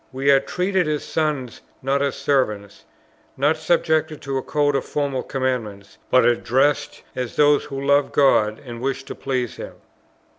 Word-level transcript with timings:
We 0.11 0.31
are 0.31 0.39
treated 0.39 0.87
as 0.87 1.03
sons, 1.03 1.61
not 1.83 2.01
as 2.01 2.15
servants; 2.15 2.85
not 3.37 3.55
subjected 3.55 4.19
to 4.23 4.39
a 4.39 4.41
code 4.41 4.75
of 4.75 4.83
formal 4.83 5.21
commandments, 5.21 5.99
but 6.09 6.25
addressed 6.25 7.03
as 7.15 7.35
those 7.35 7.65
who 7.65 7.79
love 7.85 8.11
God, 8.11 8.59
and 8.65 8.81
wish 8.81 9.03
to 9.03 9.13
please 9.13 9.57
Him." 9.57 9.75